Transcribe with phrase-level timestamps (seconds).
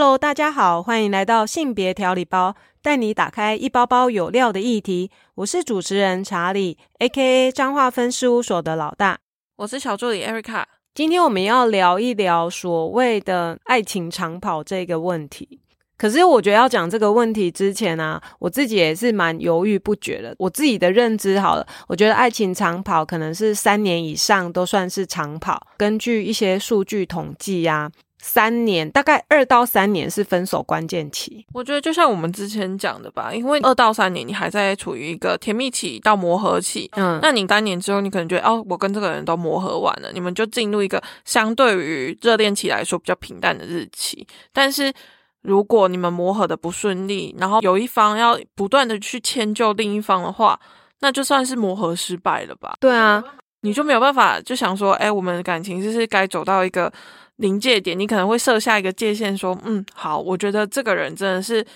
[0.00, 5.10] Hello，大家好，欢迎来到性别调理包，带你打开一包包有料的议题。
[5.34, 9.18] 我是主持人查理，A.K.A 彰化分事务所的老大。
[9.56, 10.62] 我是小助理 Erica。
[10.94, 15.58] 今天我们要聊一聊所谓的爱情长跑这个问题。
[15.96, 20.32] 可是我觉得要讲这个问题之前啊，我自己也是蛮犹豫不决的。
[20.38, 25.60] 我自己的认知好了，我觉得爱情长跑可能是三年以上都算是长跑。
[25.76, 27.90] 根据一些数据统计呀，
[28.20, 31.46] 三年大概二到三年是分手关键期。
[31.52, 44.92] 我觉得就像我们之前讲的吧，因为二到三年你还在处于一个甜蜜期到磨合期，嗯，那你三年之后你可能觉得哦，我跟这个人都磨合完了，你们就进入一个相对于热恋期来说比较平淡的日期，但是。
[45.42, 50.58] 如果你们磨合的不顺利，然后有一方要不断的去迁就另一方的话，
[50.98, 52.74] 那就算是磨合失败了吧？
[52.80, 53.22] 对啊，
[53.60, 56.92] 你就没有办法就想说，哎，我们的感情就是该走到一个
[57.38, 61.66] 临界点，你可能会设下一个界限，说，嗯，好，我觉得这个人真的是。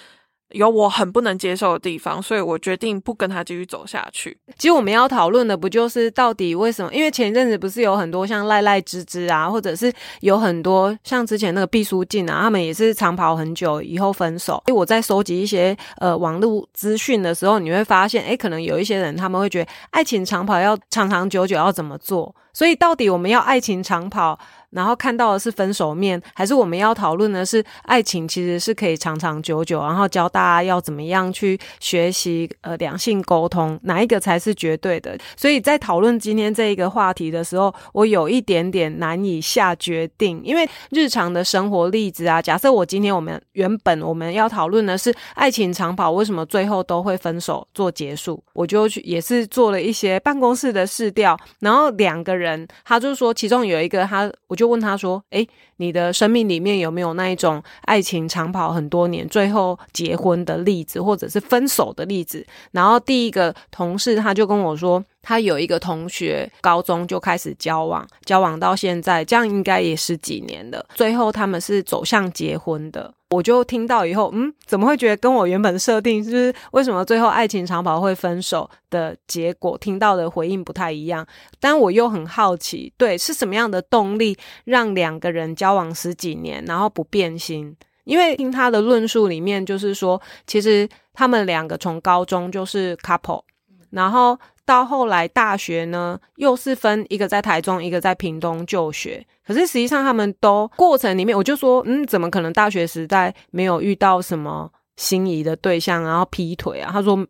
[0.55, 4.37] 有我很不能接受的地方，所以我决定不跟他继续走下去。
[4.59, 6.93] 其实我们要讨论的不就是到底为什么？
[6.93, 9.91] 因为前一阵子不是有很多像赖赖芝芝啊，或者是
[10.21, 14.63] 有很多像之前那个毕书尽啊，他们也是长跑很久以后分手。
[14.67, 22.35] 我在收集一些呃网络资讯的时候，你会发现，哎，可能有一些人他们会觉得爱情长跑要长长久久要怎么做？
[22.53, 24.39] 所以到底我们要爱情长跑？
[24.73, 35.17] 然后看到的是分手面，还是我们要讨论的是爱情其实是可以长长久久，然后教大家要怎么样去学习呃两性沟通，哪一个才是绝对的？
[35.37, 48.43] 所以在讨论今天这一个话题的时候，我有一点点难以下决定，因为日常的生活例子啊，假设我今天我们原本我们要讨论的是爱情长跑，为什么最后都会分手做结束？
[48.55, 54.62] 我就去也是做了一些办公室的试调，然后两个人他就说其中有一个他我就。
[54.63, 55.45] 就问他说：“诶，
[55.79, 70.87] 你的生命里面有没有那一种爱情长跑很多年，最后结婚的例子，或者是分手的例子？”然后第一个同事他就跟我说，他有一个同学高中就开始交往，交往到现在，这样应该也十几年了。
[70.95, 73.13] 最后他们是走向结婚的。
[73.33, 81.27] 我就听到以后，嗯，怎么会觉得跟我原本设定就是为什么最后爱情长跑会分手的结果，听到的回应不太一样？
[81.59, 87.75] 但我又很好奇，对，是什么样的动力让两个人交往十几年，然后不变心？
[88.05, 93.43] 因为听他的论述里面，就是说，其实他们两个从高中就是 couple，
[93.91, 94.39] 然后。
[94.65, 99.25] 到后来大学呢，又是分一个在台中，一个在屏东就学。
[99.45, 106.91] 可是实际上他们都过程里面，我就说，嗯，怎么可能大学时代没有遇到什么心仪的对象，然后劈腿啊？
[106.93, 107.27] 他说，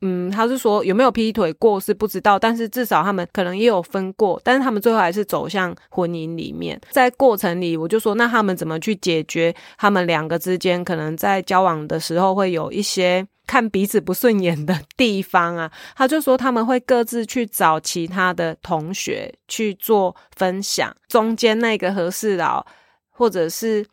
[0.00, 6.80] 嗯，他是说有没有劈腿过是不知道，但是至少他们可能也有分过，但是他们最后还是走向婚姻里面。
[6.90, 13.24] 在过程里，我就说，那他们怎么去解决他们两个之间可能在交往的时候会有一些。
[13.52, 22.64] 看彼此不顺眼的地方啊， 他就说他们会各自去找其他的同学去做分享，中间那个和事佬
[23.10, 23.84] 或者是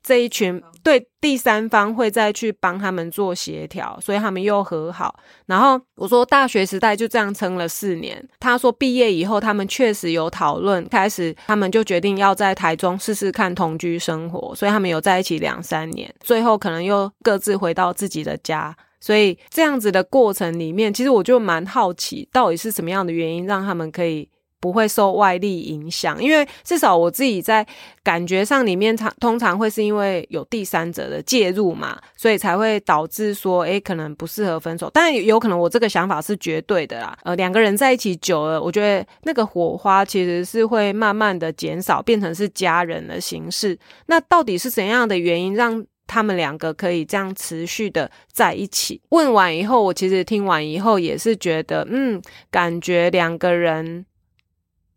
[0.00, 5.18] 这一群对第三方会再去帮他们做协调，所以他们又和好。
[5.46, 8.24] 然后我说大学时代就这样撑了四年。
[8.38, 18.76] 他说毕业以后他们确实有讨论，开始他们就决定要在台中试试看同居生活，所以他们有在一起两三年，最后可能又各自回到自己的家。
[19.02, 24.28] 所以这样子的过程里面，其实我就蛮好奇，到底是什么样的原因让他们可以
[24.60, 26.22] 不会受外力影响？
[26.22, 27.66] 因为至少我自己在
[28.04, 34.88] 感觉上里面，常通常会是因为有第三者的介入嘛，所以才会导致说，诶，可能不适合分手。
[34.94, 37.18] 但有可能我这个想法是绝对的啦。
[37.24, 43.76] 呃，两个人在一起久了，我觉得那个火花其实是会慢慢的减少，变成是家人的形式。
[44.06, 45.84] 那到底是怎样的原因让？
[46.06, 49.00] 他们两个可以这样持续的在一起。
[49.10, 52.20] 问完以后，我其实听完以后也是觉得，嗯，
[52.50, 54.06] 感觉两个人。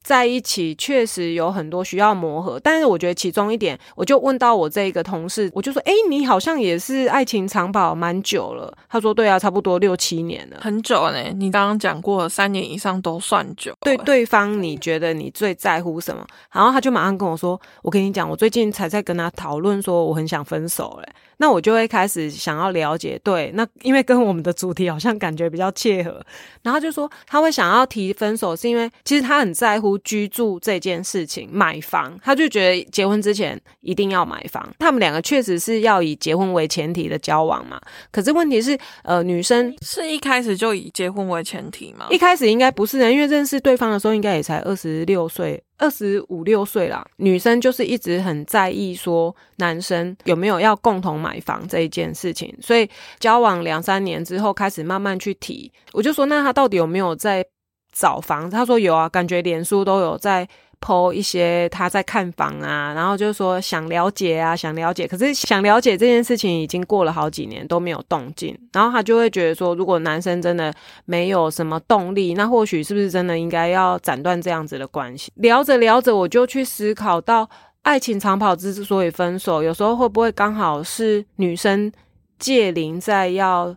[0.05, 11.17] 在一起确实有很多需要磨合，但是我觉得其中一点，我就问到我这一个同事，我就说：“哎，你好像也是爱情长跑蛮久了。”他说：“对啊，差不多六七年了，很久呢。
[11.35, 13.73] 你刚刚讲过三年以上都算久。
[13.81, 16.23] 对对方，你觉得你最在乎什么？
[16.51, 26.23] 然后他就马上跟我说：“我跟你讲，我最近才在跟他讨论说我很想分手。”嘞，那我就会开始想要了解，对，那因为跟我们的主题好像感觉比较切合，
[26.61, 29.94] 然后就说他会想要提分手，是因为其实他很在乎。
[29.95, 34.67] 出居住这件事情，买房，他就觉得结婚之前一定要买房。
[34.79, 37.79] 他们两个确实是要以结婚为前提的交往嘛。
[38.11, 42.07] 可是问题是，呃，女生是一开始就以结婚为前提吗？
[42.09, 47.05] 一开始应该不是的，因为认识对方的时候应该也才二十六岁、二十五六岁啦。
[47.17, 52.89] 女生就是一直很在意说男生有没有要共同买房这一件事情，所以
[53.19, 55.71] 交往两三年之后开始慢慢去提。
[55.93, 57.45] 我就说，那他到底有没有在？
[57.97, 60.45] 找房子，他说有啊，感觉脸书都有在
[60.81, 70.73] 剖一些他在看房啊，然后就是说想了解啊，想了解，可是想了解这件事情已经过了好几年都没有动静，然后他就会觉得说，如果男生真的
[71.05, 75.31] 没有什么动力，那或许是不是真的应该要斩断这样子的关系？
[75.35, 77.49] 聊着聊着，我就去思考到，
[77.83, 81.89] 爱情长跑之所以分手，有时候会不会刚好是女生
[82.37, 83.73] 借龄在要。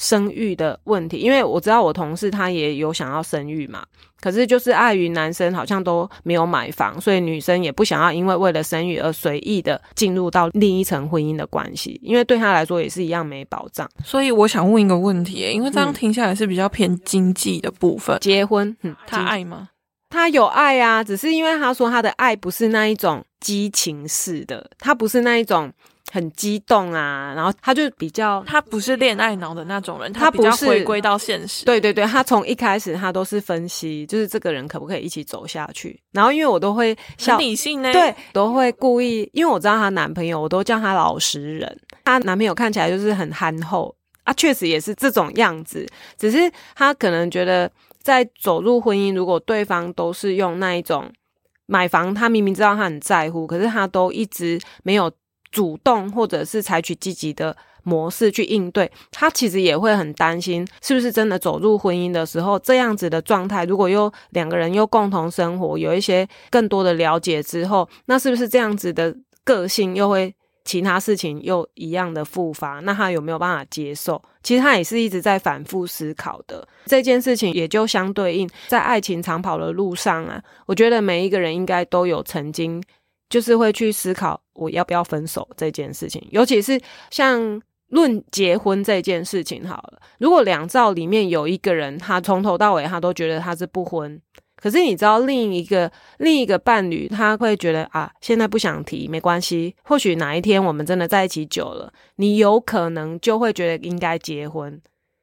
[0.00, 3.84] 生育的问题，因为我知道我同事他也有想要生育嘛，
[4.18, 13.86] 可是就是碍于男生好像都没有买房，所以女生也不想要因为为了生育而随意的进入到另一层婚姻的关系，因为对他来说也是一样没保障。
[14.02, 19.68] 所以我想问一个问题，因为这样听下来是比较偏经济的部分，结婚，嗯他爱吗？
[20.08, 25.70] 他有爱啊，只是因为他说他的爱不是那一种激情式的，他不是那一种。
[26.12, 31.64] 很激动啊，然后他就比较，他不是恋爱脑的那种人，他比较回归到现实。
[31.64, 36.00] 对对对，他从一开始他都是分析，就是这个人可不可以一起走下去。
[36.10, 41.80] 然后因为我都会很理性呢，对，都会故意，因为我知道她男朋友，我都叫他老实人。
[42.04, 45.86] 她男朋友看起来就是很憨厚啊，确实也是这种样子。
[46.18, 47.70] 只是他可能觉得，
[48.02, 51.08] 在走入婚姻，如果对方都是用那一种
[51.66, 55.08] 买房，他明明知道他很在乎，可是他都一直没有。
[55.50, 72.80] 主动或者是采取积极的模式去应对，他其实也会很担心，是不是真的走入婚姻的时候，这样子的状态，如果又两个人又共同生活，有一些更多的了解之后，那是不是这样子的个性又会其他事情又一样的复发？
[72.80, 74.22] 那他有没有办法接受？
[74.42, 82.82] 其实他也是一直在反复思考的这件事情，也就相对应在爱情长跑的路上啊，我觉得每一个人应该都有曾经。
[83.30, 86.78] 就是会去思考我要不要分手这件事情，尤其是
[87.10, 90.00] 像论结婚这件事情好了。
[90.18, 94.20] 如果两造里面有一个人，他从头到尾他都觉得他是不婚，
[94.56, 104.80] 可是你知道另一个另一个伴侣他会觉得啊，现在不想提没关系，或许哪一天我们真的在一起久了，你有可能就会觉得应该结婚。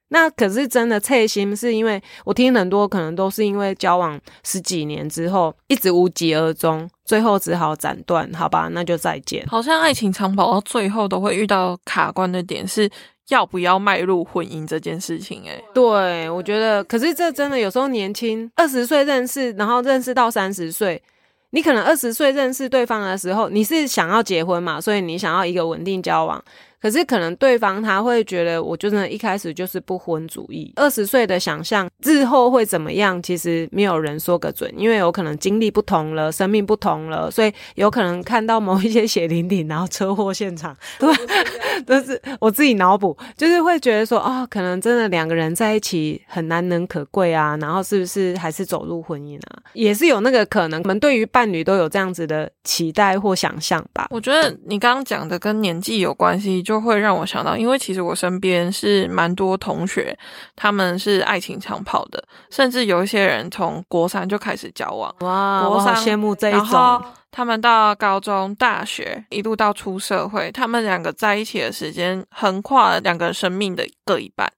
[0.09, 8.31] 那可是真的刺心，是因为我听很多，可能都是因为交往十几年之后一直无疾而终，最后只好斩断。
[8.33, 9.45] 好吧，那就再见。
[9.47, 12.89] 好像爱情长跑到最后都会遇到卡关的点，是
[13.27, 15.43] 要不要迈入婚姻这件事情。
[15.43, 21.03] 诶，对我觉得，可是这真的有时候年轻二十岁认识，然后认识到三十岁。
[21.51, 24.79] 你可能二十岁认识对方的时候，你是想要结婚嘛？
[24.79, 26.43] 所以你想要一个稳定交往。
[26.79, 30.71] 可是可能对方他会觉得，我就真的一开始就是不婚主义。
[30.75, 41.11] 二十岁的想象日后会怎么样，其实没有人说个准，因为有可能经历不同了，生命不同了，所以有可能看到某一些血淋淋，然后车祸现场，对，
[41.83, 49.63] 都是我自己脑补，就是会觉得说，哦，可能真的两个人在一起很难能可贵啊，然后是不是还是走入婚姻啊？
[49.73, 54.07] 也是有那个可能，我们对于伴侣都有这样子的期待或想象吧。
[54.11, 56.63] 我觉得你刚刚讲的跟年纪有关系。
[56.67, 60.13] 就会让我想到，因为其实我身边是蛮多同学，
[60.53, 62.21] 他们是爱情长跑的，
[62.51, 65.15] 甚至有一些人从国三就开始交往。
[65.21, 65.63] 哇，
[65.95, 67.01] 羡慕这一种。
[67.31, 74.51] 他们到高中、大学，一路到出社会，他们两个在一起的时间横跨了两个生命的各一半，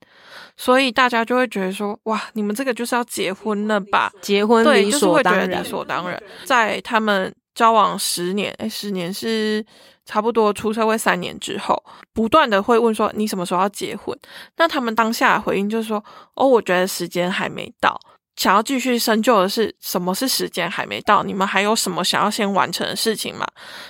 [0.57, 4.11] 所以大家就会觉得说，哇，你们这个就是要结婚了吧？
[4.19, 6.19] 结婚对，就是会觉得，理所当然。
[6.43, 9.63] 在他们交往十年，哎，十年是。
[10.09, 11.79] 差不多出社会三年之后，
[12.15, 14.17] 不断的会问说你什么时候要结婚？
[14.57, 17.95] 那他们当下回应就是说，哦，我觉得时间还没到。
[18.35, 21.21] 想要继续深究的是什么是时间还没到？
[21.23, 23.45] 你们还有什么想要先完成的事情吗？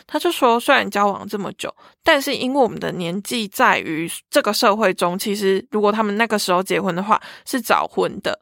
[0.06, 1.74] 他就说，虽然交往这么久，
[2.04, 8.38] 但是因为我们的年纪在于这个社会中，其实如果他们那个时候结婚的话是早婚的，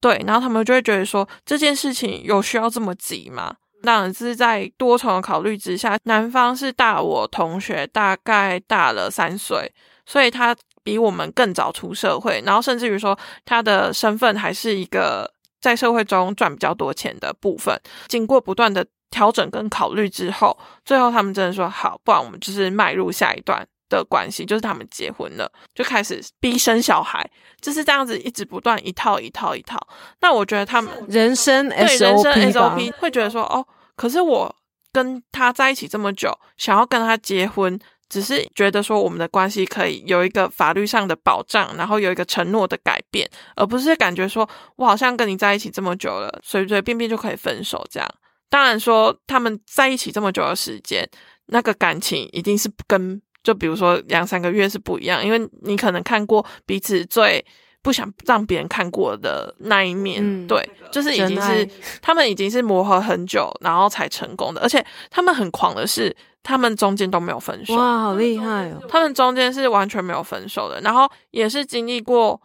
[0.00, 3.56] 对，然后他们就会觉得说这件事情有需要这么急吗？
[3.82, 9.72] 那是在多重的考虑之下，男方是大我同学，大概大了三岁，
[10.06, 17.78] 所以他比我们更早出社会，然后甚至于说他的身份还是一个在社会中赚比较多钱的部分。
[18.08, 27.28] 经过不断的调整跟考虑之后，最后他们真的说好，不然我们就是迈入下一段的关系，就是他们结婚了，就开始逼生小孩，
[27.60, 29.78] 就是这样子一直不断一套一套一套。
[30.20, 33.66] 那我觉得他们人生对人生 SOP 会觉得说，哦，
[33.96, 34.54] 可是我
[34.92, 37.78] 跟他在一起这么久，想要跟他结婚，
[38.08, 48.08] 只是觉得说我们的关系可以有一个法律上的保障，然后有一个承诺的改变，而不是感觉说我好像跟你在一起这么久了，随随便便就可以分手这样。
[48.48, 51.08] 当然说他们在一起这么久的时间，
[51.46, 53.20] 那个感情一定是跟。
[53.42, 57.44] 就比如说两三个月是不一样，因为你可能看过彼此最
[57.82, 61.68] 不想让别人看过的那一面，对，就是已经是
[62.02, 68.82] 他们已经是磨合很久，然后才成功的，而且他们很狂的是，他们中间都没有分手，哇，好厉害哦！
[68.88, 72.40] 他们中间是完全没有分手的，然后也是经历过，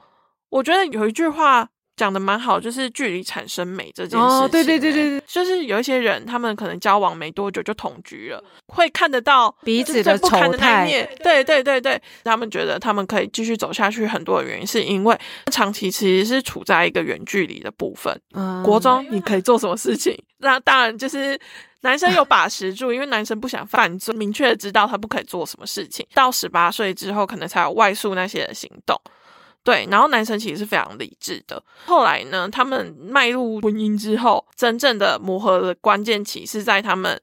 [0.50, 1.70] 我觉得有一句话。
[1.96, 4.38] 讲的蛮好，就是距离产生美这件事情。
[4.44, 10.86] 哦，对对对对就是有一些人，他们可能交往没多久就同居了，会看得到彼此的丑态。
[11.24, 15.18] 对对对对，他们觉得他们可以继续走下去，很多的原因是因为
[15.52, 18.14] 长期其实是处在一个远距离的部分。
[18.34, 20.18] 嗯，国中你可以做什么事情？
[20.40, 21.40] 那当然就是
[21.82, 26.06] 男生有把持住，因为男生不想犯罪，明确的知道他不可以做什么事情。
[26.14, 29.00] 到十八岁之后，可能才有外宿那些的行动。
[29.65, 31.62] 对，然后男生其实是非常理智的。
[31.86, 37.19] 后来呢，他们迈入婚姻之后，真正的磨合的关键期是在他们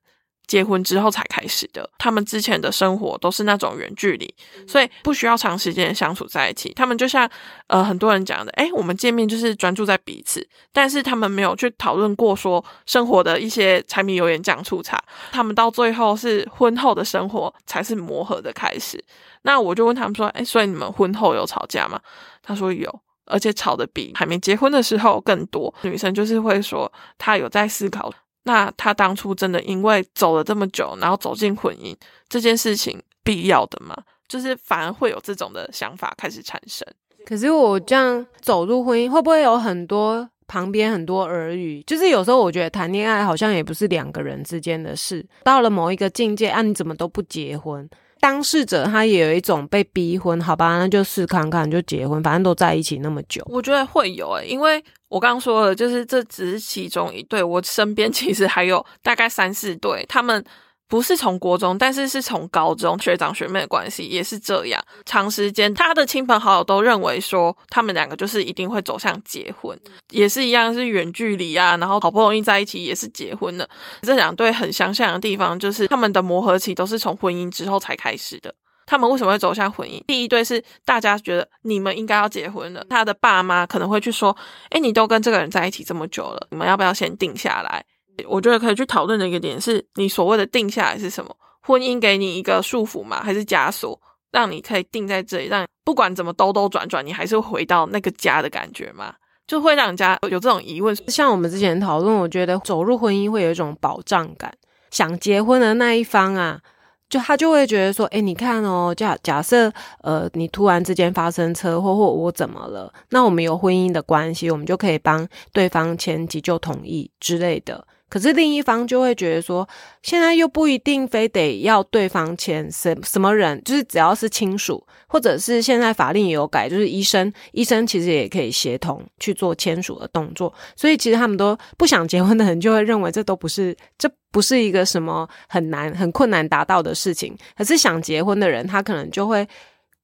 [0.46, 1.88] 结婚之后才开始的。
[1.98, 4.34] 他们之前的生活都是那种远距离，
[4.66, 6.72] 所以不需要长时间相处在一起。
[6.74, 7.28] 他们就像
[7.68, 15.02] 呃很多人讲的，哎，我们见面就是专注在彼此，但是他们没有去讨论过说生活的一些柴米油盐酱醋茶。
[15.30, 19.02] 他们到最后是婚后的生活才是磨合的开始。
[19.42, 22.00] 那我就问他们说，哎，所以你们婚后有吵架吗？
[22.42, 25.72] 他说有，而且吵的比还没结婚的时候更多。
[25.82, 28.12] 女生就是会说，她有在思考，
[28.44, 31.94] 那他当初真的因为走了这么久，然后走进婚姻
[32.28, 33.96] 这件事情必要的吗？
[34.28, 36.86] 就是反而会有这种的想法开始产生。
[37.24, 41.82] 可是我这样走入婚姻，会不会有很多旁边很多耳语？
[41.86, 47.88] 就是有时候我觉得谈恋爱好像也不是两个人之间的事，到了某一个境界，啊，你怎么都不结婚？
[48.22, 53.44] 当事者他也有一种被逼婚，好吧，那就试看看，就结婚，反正都在一起那么久。
[53.50, 60.44] 我觉得会有诶，因为我刚刚说了，就是这只是其中一对，我身边其实还有大概三四对，他们。
[60.92, 64.78] 不是从国中，但是是从高中学长学妹的关系也是这样。
[65.06, 69.74] 长时间，他的亲朋好友都认为说他们两个就是一定会走向结婚，
[70.10, 73.66] 也是一样是远距离啊，然后好不容易在一起也是结婚了。
[74.02, 78.54] 这两对很相像的地方就是他们的磨合期都是从婚姻之后才开始的。
[78.84, 80.02] 他们为什么会走向婚姻？
[80.06, 84.36] 第一对是大家觉得你们应该要结婚了，他的爸妈可能会去说
[84.68, 87.82] ：“哎，你都跟这个人在一起这么久了，你们要不要先定下来？”
[88.28, 91.34] 我觉得可以去讨论的一个点是，你所谓的定下来是什么？
[91.60, 93.22] 婚姻给你一个束缚吗？
[93.22, 94.00] 还是枷锁，
[94.30, 99.14] 让你可以定在这里，让不管怎么兜兜转转，你还是回到那个家的感觉吗？
[99.46, 100.96] 就会让人家有这种疑问。
[101.08, 104.52] 像我们之前讨论，我觉得走入婚姻会有一种保障感。
[104.90, 106.60] 想结婚的那一方啊，
[107.08, 109.70] 就他就会觉得说，哎，你看哦，假假设
[110.02, 117.86] 呃，你突然之间发生车祸或我怎么了，那我们有婚姻的关系，我们就可以帮对方签急救同意之类的。
[118.12, 119.66] 可是另一方就会觉得说，
[120.02, 130.52] 现在又不一定非得要对方签什什么人，就是只要是亲属，或者是现在法令也有改，就是医生，医生其实也可以协同去做签署的动作。
[130.76, 137.34] 所以其实他们都不想结婚的人就会认为这都不是，这不是一个什么很难、很困难达到的事情。
[137.56, 139.48] 可是想结婚的人，他可能就会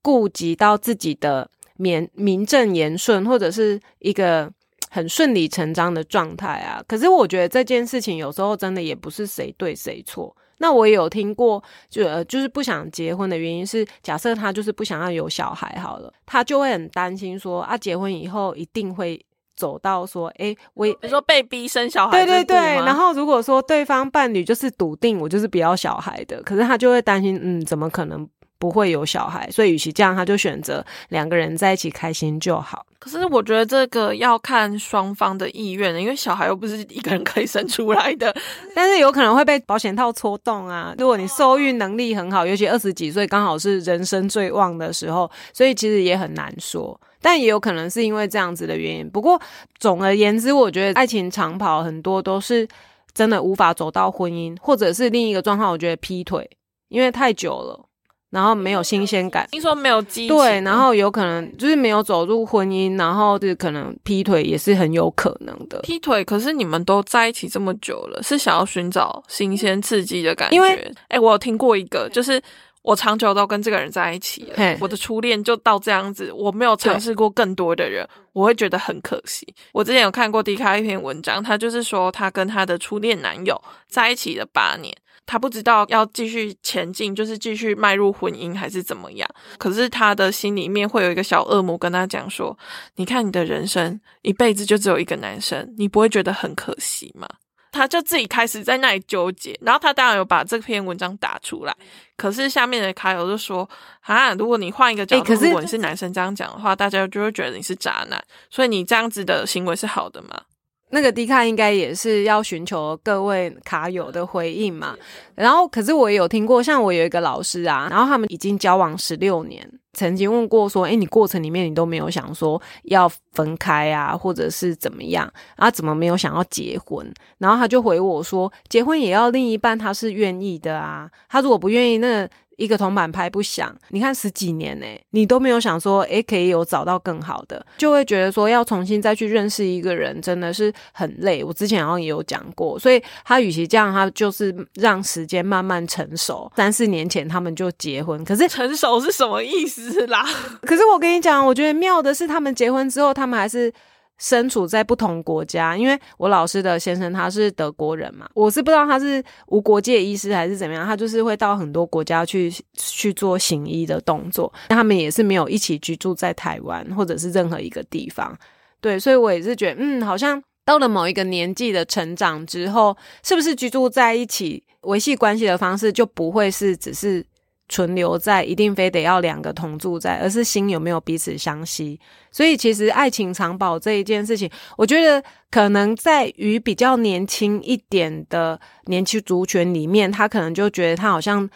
[0.01, 4.51] 顾及到自己的名名正言顺，或者是一个。
[4.91, 10.35] 很顺理成章的状态啊，可是我觉得这件事情有时候真的也不是谁对谁错。
[10.61, 22.57] 那我也有听过，就呃，就是不想结婚的原因是，假设他就是不想要有小孩好了，他就会很担心说啊，结婚以后一定会走到说，哎，我你说被逼生小孩，对对对。
[22.85, 28.29] 然后如果说对方伴侣就是笃定我就是不要小孩的，可是他就会担心，嗯，怎么可能？
[28.59, 32.85] 不会有小孩，所以与其这样，他就选择两个人在一起开心就好。
[32.99, 38.35] 可是我觉得这个要看双方的意愿，因为小孩又不是一个人可以生出来的，
[38.75, 40.93] 但是有可能会被保险套戳动啊。
[40.99, 47.01] 如果你受孕能力很好，尤其二十几岁刚好是人生最旺的时候，所以其实也很难说。
[47.21, 49.09] 但也有可能是因为这样子的原因。
[49.09, 49.41] 不过
[49.79, 52.67] 总而言之，我觉得爱情长跑很多都是
[53.15, 56.49] 真的无法走到婚姻，或者是另一个状况，我觉得劈腿，
[56.89, 57.88] 因为太久了。
[58.31, 65.81] 然后没有新鲜感，听说没有激对，然后有可能就是没有走入婚姻，然后就可能劈腿也是很有可能的。
[65.81, 70.55] 劈腿，可是你们都在一起这么久了，是想要寻找新鲜刺激的感觉？
[70.57, 72.41] 因为，哎，我有听过一个，就是。
[72.83, 79.47] 我长久都跟这个人在一起了，我的初恋就到这样子，我没有尝试过更多的人，我会觉得很可惜。
[79.73, 84.97] 我之前有看过迪卡一篇文章，他就是说他跟他的初恋男友在一起了八年，
[85.29, 89.29] 他不知道要继续前进，就是继续迈入婚姻还是怎么样。
[89.59, 92.59] 可是他的心里面会有一个小恶魔跟他讲说
[92.97, 97.29] ：“你看你的人生一辈子就只有一个男生，你不会觉得很可惜吗？”
[97.71, 101.77] 他就自己开始在那里纠结，然后他当然有把这篇文章打出来，
[102.17, 103.69] 可是下面的卡友就说
[104.01, 108.19] ：“啊，如果你换一个角度，如果你是男生这样讲的话，大家就会觉得你是渣男，
[108.49, 110.41] 所以你这样子的行为是好的吗？”
[110.91, 114.97] 那个迪卡应该也是要寻求各位卡友的回应嘛。
[115.35, 125.71] 然后，可是我也有听过，像我有一个老师啊，然后他们已经交往十六年，曾经问过说：“哎，你过程里面你都没有想说要分开啊，或者是怎么样啊？
[125.71, 127.07] 怎么没有想要结婚？”
[127.39, 132.29] 然后他就回我说：“结婚也要另一半他是愿意的啊，他如果不愿意，那……”
[132.59, 141.45] 一个铜板拍不响，你看十几年呢，你都没有想说，诶，可以有找到更好的，就会觉得说要重新再去认识一个人，真的是很累。
[141.45, 146.51] 我之前好像也有讲过，所以他与其这样，他就是让时间慢慢成熟。
[146.57, 150.27] 三四年前他们就结婚，可是成熟是什么意思啦？
[150.67, 153.73] 可是我跟你讲，我觉得妙的是，他们结婚之后，他们还是。
[154.19, 164.53] 身处在不同国家，因为我老师的先生他是德国人嘛，我是不知道他是无国界医师还是怎么样，他就是会到很多国家去去做行医的动作。
[164.69, 168.37] 他们也是没有一起居住在台湾或者是任何一个地方，
[168.81, 177.25] 对，所以我也是觉得，嗯，好像到了某一个年纪的成长之后，是不是居住在一起维系关系的方式就不会是只是。
[177.69, 181.99] 存留在一定非得要两个同住在，而是心有没有彼此相吸。
[182.31, 191.49] 所以其实爱情长保这一件事情，我觉得可能在于比较年轻一点的年轻族群里面，他可能就觉得他好像。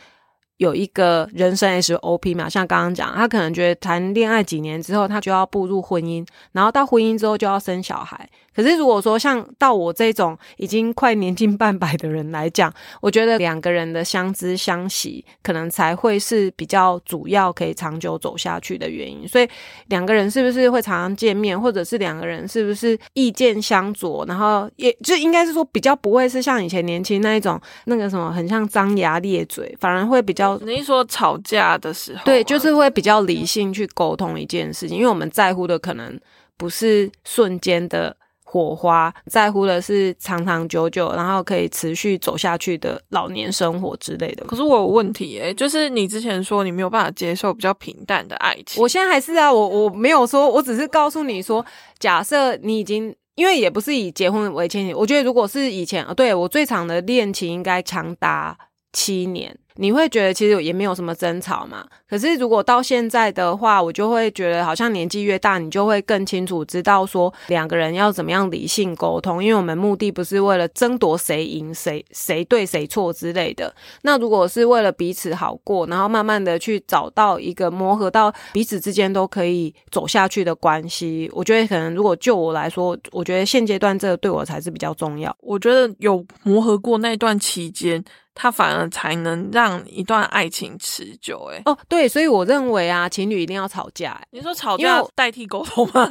[0.58, 8.28] 有一个人生 SOP 嘛，像刚刚讲，他可能觉得谈恋爱几年之后，他就要步入婚姻，然后到婚姻之后就要生小孩。
[8.54, 19.26] 可是如果说像到我这种已经快年近半百的人来讲，我觉得两个人的相知相惜，可能才会是比较主要可以长久走下去的原因。
[19.26, 19.48] 所以
[19.88, 30.58] 两个人是不是会常常见面，或者是两个人是不是意见相左，然后也就应该是说比较不会是像以前年轻那一种那个什么很像张牙咧嘴，反而会比较。
[30.58, 36.18] 你一说吵架的时候，对，就是会比较理性去沟通一件事情，因为我们在乎的可能
[36.56, 38.16] 不是瞬间的
[38.52, 44.44] 火花，在乎的是长长久久，然后可以持续走下去的老年生活之类的。
[44.44, 51.64] 可是我有问题诶，就是你之前说你没有办法接受比较平淡的爱情，我现在还是啊，我我没有说，我只是告诉你说，
[51.98, 58.54] 假设你已经，因为也不是以结婚为前提，我觉得如果是以前，对我最长的恋情应该长达
[58.92, 59.56] 七年。
[59.76, 61.86] 你会觉得其实也没有什么争吵嘛？
[62.08, 73.74] 可是如果到现在的话，我就会觉得好像年纪越大，你就会更清楚知道说两个人要怎么样理性沟通，因为我们目的不是为了争夺谁赢谁谁对谁错之类的。
[74.02, 85.34] 那如果是为了彼此好过，然后慢慢的去找到一个磨合到彼此之间都可以走下去的关系，我觉得可能如果就我来说，我觉得现阶段这个对我才是比较重要。
[85.40, 88.04] 我觉得有磨合过那段期间。
[88.34, 94.20] 他反而才能让一段爱情持久，哎哦，对，所以我认为啊，情侣一定要吵架。
[94.30, 96.08] 你说吵架代替沟通吗？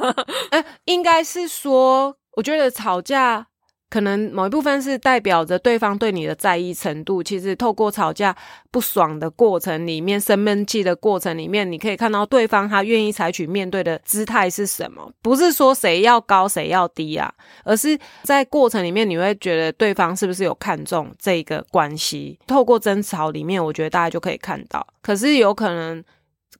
[0.50, 3.46] 哎， 应该是说，我觉得吵架。
[3.92, 7.22] 可能某一部分是代表着对方对你的在意程度。
[7.22, 8.34] 其实透过吵架
[8.70, 15.12] 不爽的过程里面，生闷气的过程里面，你可以看到对方他愿意采取面对的姿态是什么。
[15.20, 17.30] 不是说谁要高谁要低啊，
[17.64, 22.38] 而是在过程里面你会觉得对方是不是有看重这个关系。
[22.46, 24.86] 透过争吵里面，我觉得大家就可以看到。
[25.02, 26.02] 可是有可能。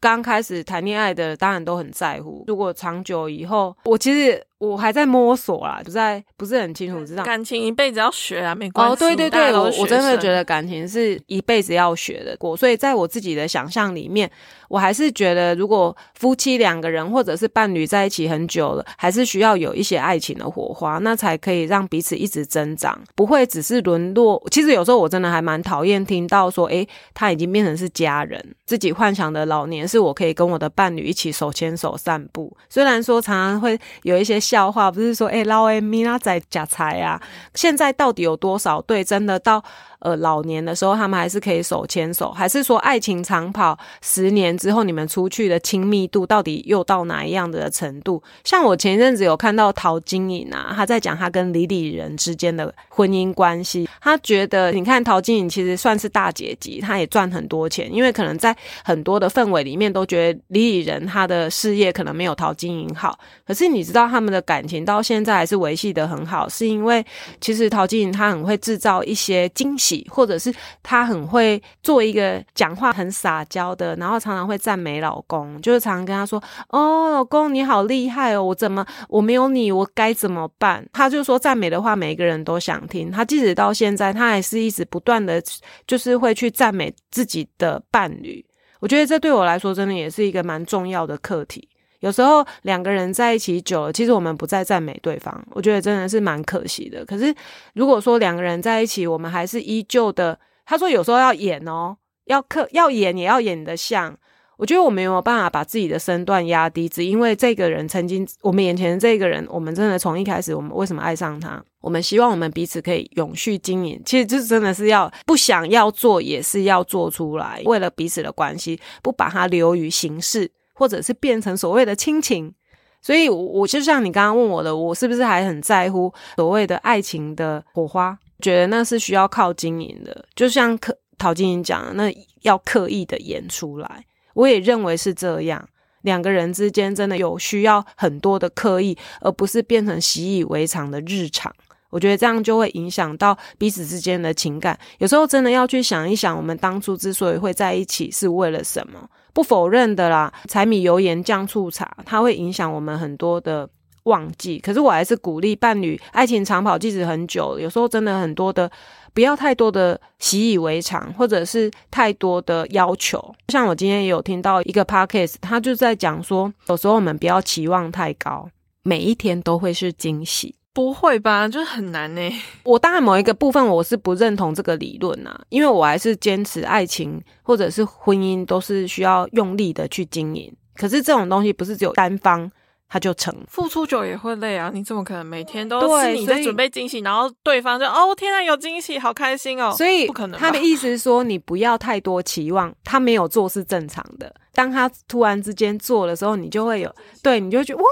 [0.01, 7.23] 刚开始谈恋爱的当然都很在乎，如果长久以后，我其实我还在摸索啦，不在不是很清楚知道。
[7.25, 8.93] 感情一辈子要学啊，没关系。
[8.93, 14.31] 哦，对对对，我我真的觉得感情是一辈子要学的过，所以在我自己的想象里面，
[14.69, 24.43] 我还是觉得，如果夫妻两个人或者是伴侣在一起很久了，还是需要有一些爱情的火花，那才可以让彼此一直增长，不会只是沦落。
[24.51, 29.83] 其实有时候我真的还蛮讨厌听到说，诶，他已经变成是家人，自己幻想的老年。
[29.87, 37.19] 是我可以跟我的伴侣一起手牵手散步，虽然说常常会有一些笑话，不是说哎老哎米拉仔假财啊？
[37.55, 39.65] 现在到底有多少对真的到？
[40.05, 48.21] 呃，老年的时候，他们还是可以手牵手，还是说爱情长跑十年之后，你们出去的亲密度到底又到哪一样的程度？
[48.43, 67.05] 像我前一阵子有看到陶晶莹啊，她在讲她跟李李仁之间的婚姻关系，她觉得你看陶晶莹其实算是大姐级，她也赚很多钱，因为可能在很多的氛围里面都觉得李李仁他的事业可能没有陶晶莹好，可是你知道他们的感情到现在还是维系的很好，是因为
[67.41, 70.03] 其实陶晶莹她很会制造一些惊喜。
[70.13, 70.53] 或者是
[70.83, 83.11] 她很会做一个讲话很撒娇的，然后常常会赞美老公，就是常常跟他说：“哦，老公你好厉害哦，我怎么我没有你我该怎么办？”他就说赞美的话每个人都想听。
[83.11, 85.43] 他即使到现在，他还是一直不断的，
[85.87, 88.45] 就是会去赞美自己的伴侣。
[88.81, 91.69] 我觉得这对我来说真的也是一个蛮重要的课题。
[92.03, 97.05] 有时候两个人在一起久了，其实我们不再赞美对方，我觉得真的是蛮可惜的。
[97.05, 97.33] 可是
[97.75, 100.37] 如果说两个人在一起，我们还是依旧的，
[100.67, 104.17] 他说有时候要演哦，要刻要演也要演的像。
[104.59, 111.61] 我觉得我没有办法把自己的身段压低，只因为这个人曾经我们眼前的这个人，我们真的从一开始我们为什么爱上他？
[111.81, 120.51] 我们希望我们彼此可以永续经营，其实就真的是要不想要做也是要做出来，为了彼此的关系，不把它流于形式。
[120.73, 122.53] 或者是变成所谓的亲情，
[123.01, 128.17] 所以，我就像你刚刚问我的，我是不是还很在乎所谓的爱情的火花？
[128.41, 134.05] 觉得那是需要靠经营的，就像可陶晶莹讲的，那要刻意的演出来。
[134.35, 135.69] 我也认为是这样，
[136.03, 141.55] 两个人之间真的有需要很多的刻意，而不是变成习以为常的日常。
[141.91, 144.77] 我觉得这样就会影响到彼此之间的情感。
[144.99, 149.09] 有时候真的要去想一想，我们当初之所以会在一起是为了什么？
[149.33, 153.69] 不否认的啦，柴米油盐酱醋茶，它会影响我们很多的
[154.05, 154.59] 忘记。
[154.59, 158.71] 可是我还是鼓励伴侣爱情长跑，即使很久，有时候真的很多的
[159.15, 163.35] 不要太多的习以为常，或者是太多的要求。
[163.49, 168.49] 像我今天也有听到一个 podcast，他就在讲说，有时候我们不要期望太高，
[168.83, 170.55] 每一天都会是惊喜。
[170.73, 172.21] 不会吧，就是很难呢。
[172.65, 180.53] 我当然某一个部分我是不认同这个理论呐，因为我还是坚持爱情或者是婚姻都是需要用力的去经营。
[180.75, 182.51] 可是这种东西不是只有单方。
[182.89, 184.71] 他就成付出久也会累啊！
[184.71, 189.73] 你怎么可能每天都是你在准备惊喜，然后对方就哦天啊有惊喜，好开心哦！
[189.75, 190.39] 所以不可能。
[190.39, 194.31] 他的意思是说，你不要太多期望，他没有做是正常的。
[194.53, 197.89] 当他突然之间做的时候，你就会有对，你就觉得哇，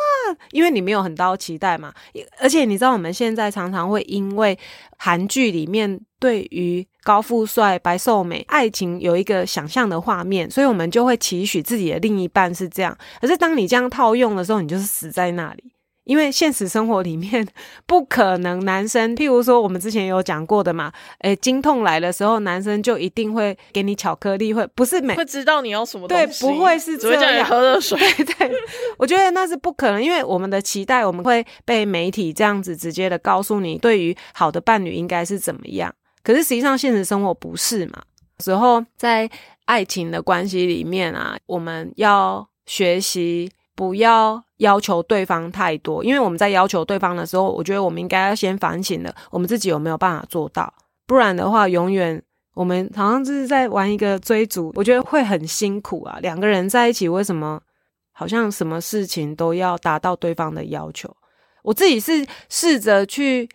[0.50, 1.92] 因为你没有很高期待嘛。
[2.38, 4.58] 而且你知道，我们现在常常会因为
[4.98, 6.86] 韩剧里面对于。
[7.02, 12.94] 高富帅、白瘦美，爱情有一个想象的画面，所以我们就会期许自己的另一半是这样。
[13.22, 15.64] 可是当你这样套用的时候，你就是死在那里，
[16.10, 17.46] 因为现实生活里面
[17.86, 18.58] 不可能。
[18.64, 27.46] 男生，譬如说我们之前有讲过的嘛，诶，经痛来的时候，男生就一定会给你巧克力，会不是每会知道你要什么对，不会是这样。
[27.46, 28.52] 喝热水， 对对，
[28.98, 35.94] 我觉得那是不可能，因为我们的期待，我们会被媒体这样子直接的告诉你，对于好的伴侣应该是怎么样。
[36.24, 38.02] 可是实际上，现实生活不是嘛？
[38.38, 39.30] 有时候在
[39.66, 50.70] 爱情的关系里面啊，我们要学习不要要求对方太多，因为我们在要求对方的时候，我觉得我们应该要先反省了，我们自己有没有办法做到？
[51.06, 56.18] 不然的话，永远我们好像就是在玩一个追逐，我觉得会很辛苦啊。
[56.20, 57.58] 两个人在一起，为什么
[58.12, 61.16] 好像什么事情都要达到对方的要求？
[61.62, 63.48] 我自己是试着去。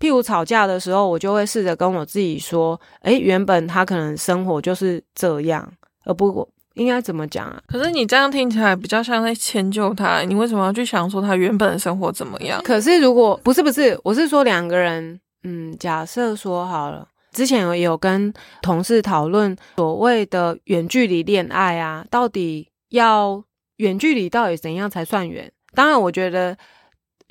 [0.00, 5.72] 譬如吵架的时候，我就会试着跟我自己说：“诶，原本他可能生活就是这样，
[6.04, 12.62] 而不应该怎么讲啊？”可是你这样听起来比较像在迁就他，你为什么要去想说他原本的生活怎么样？
[12.62, 23.42] 可是如果不是不是，我是说两个人，嗯，假设说好了，之前有有跟同事讨论所谓的远距离恋爱啊，到底要
[23.76, 25.50] 远距离到底怎样才算远？
[25.74, 26.56] 当然，我觉得。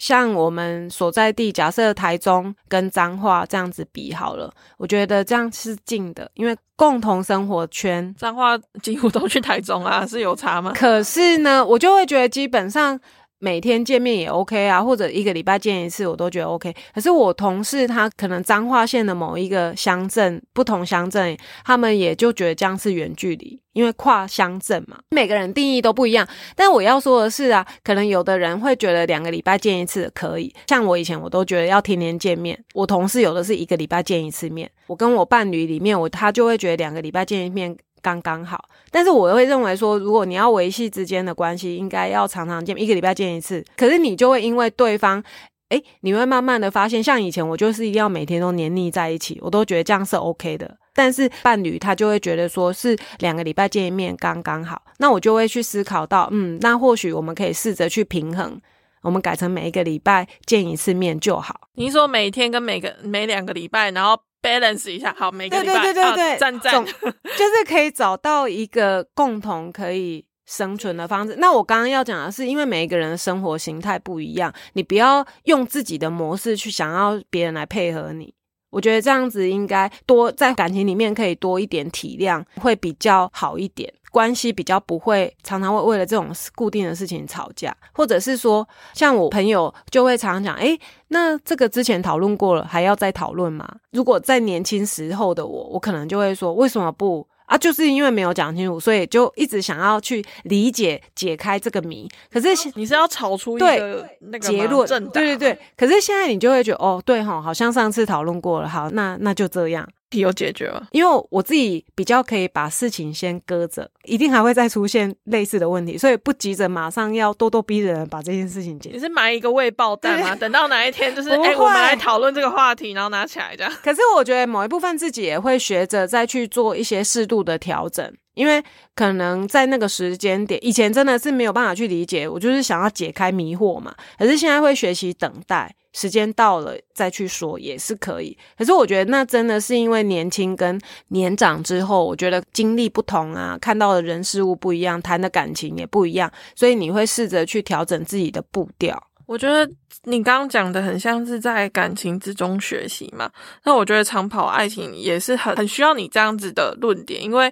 [0.01, 10.71] 像我们所在地，假设台中跟彰化这样子比好了，我觉得这样是近的，因为共同生活圈，彰化几乎都去台中啊，是有差吗？
[10.73, 12.99] 可是呢，我就会觉得基本上。
[13.43, 16.71] 每天见面也 OK 啊，或者一个礼拜见一次，我都觉得 OK。
[16.93, 26.27] 可是我同事他可能彰化县的某一个乡镇，不同乡镇，他们也就觉得这样是远距离，因为跨乡镇嘛，每个人定义都不一样。
[26.55, 32.63] 但我要说的是啊，可能有的人会觉得两个礼拜见一次可以，像我以前我都觉得要天天见面。
[32.75, 37.75] 我同事有的是一个礼拜见一次面，我跟我伴侣里面，我他就会觉得两个礼拜见一面。
[38.01, 38.63] 刚刚好。
[38.89, 43.63] 但是我会认为说，如果你要维系之间的关系，应该要常常见，一个礼拜见一次。
[43.77, 45.23] 可是你就会因为对方。
[45.69, 50.69] 哎，你会慢慢的发现，像以前我就是一定要每天都黏腻在一起，我都觉得这样是 OK 的。
[50.93, 58.59] 但是伴侣他就会觉得说是两个礼拜见一面刚刚好，那我就会去思考到，嗯，那或许我们可以试着去平衡，
[59.01, 61.67] 我们改成每一个礼拜见一次面就好。
[61.73, 70.25] 你说每天跟每个每两个礼拜，然后 balance 一下，好，每个礼拜对对对对对，赞赞， 就是可以找到一个共同可以。
[70.47, 71.37] 生存的方式。
[71.37, 78.33] 那我刚刚要讲的是，因为每一个人的生活形态不一样，你不要用自己的模式去想要别人来配合你。
[78.69, 93.67] 我觉得这样子应该多在感情里面可以多一点体谅，会比较好一点，关系比较不会常常会为了这种固定的事情吵架，或者是说，像我朋友就会常常讲，哎，那这个之前讨论过了，还要再讨论吗？
[93.91, 97.25] 如果在年轻时候的我，我可能就会说，为什么不？
[97.45, 102.09] 啊，就是因为没有讲清楚，所以就一直想要去理解、解开这个谜。
[102.31, 105.59] 可是你是要吵出一个那个结论，对对对。
[105.75, 109.85] 可是现在你就会觉得，哦，对哈，好像上次讨论过了，好，那那就这样。
[110.19, 118.95] 有解决了，因为我自己比较可以把事情先搁着，一定还会再出现类似的问题，所以不急着马上要咄咄逼人把这件事情解决。
[118.95, 120.35] 你是埋一个未爆弹吗？
[120.35, 123.71] 等到哪一天就是哎，我们来讨论这个话题，然后拿起来这样。
[123.83, 128.13] 可是我觉得某一部分自己也会学着再去做一些适度的调整。
[128.33, 128.63] 因为
[128.95, 133.93] 可能在那个时间点，以前真的是没有办法去理解，我就是想要解开迷惑嘛。
[134.17, 138.37] 可是现在会学习等待，时间到了再去说也是可以。
[138.57, 149.01] 可是我觉得那真的是因为年轻跟年长之后，我觉得经历不同啊，看到的人事物不一样，谈的感情也不一样，所以你会试着去调整自己的步调。
[149.25, 149.69] 我觉得
[150.03, 153.29] 你刚刚讲的很像是在感情之中学习嘛。
[153.65, 157.51] 那我觉得长跑爱情也是很很需要你这样子的论点，因为。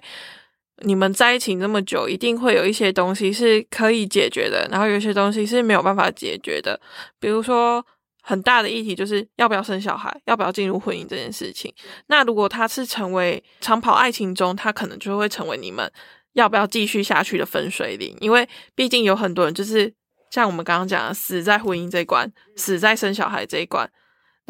[0.82, 6.80] 你们在一起那么久，一定会有一些东西是可以解决的，然后有些东西是没有办法解决的。
[7.18, 7.84] 比如说，
[8.22, 11.72] 很大的议题就是要不要生小孩，要不要进入婚姻这件事情。
[12.06, 15.90] 那如果他是成为长跑爱情中，他可能就会成为你们
[16.32, 18.16] 要不要继续下去的分水岭。
[18.20, 19.92] 因为毕竟有很多人就是
[20.30, 23.90] 像我们刚刚讲的，死在婚姻这一关，死在生小孩这一关。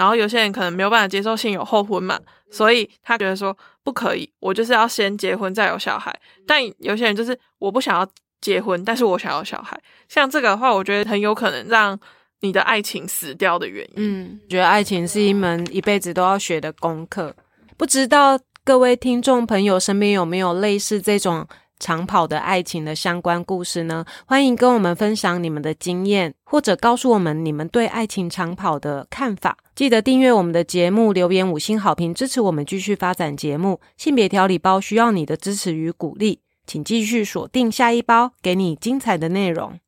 [0.00, 2.18] 然后有些人可能没有办法接受先有后婚嘛，
[2.50, 6.18] 所以他觉得说不可以，我就是要先结婚再有小孩。
[6.46, 8.10] 但有些人就是我不想要
[8.40, 9.78] 结婚，但是我想要小孩。
[10.08, 12.00] 像这个的话，我觉得很有可能让
[12.40, 13.92] 你的爱情死掉的原因。
[13.96, 17.36] 嗯，觉得爱情是一门一辈子都要学的功课。
[17.76, 21.46] 不知道各位听众朋友身边有没有类似这种？
[21.80, 24.04] 长跑的爱情的相关故事呢？
[24.26, 29.56] 欢迎跟我们分享你们的经验，或者告诉我们你们对爱情长跑的看法。
[29.74, 33.80] 记得订阅我们的节目，留言五星好评，支持我们继续发展节目。
[33.96, 39.80] 性别调理包需要你的支持与鼓励，请继续锁定下一包，给你精彩的内容。